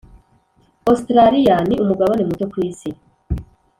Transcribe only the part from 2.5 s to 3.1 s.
ku isi.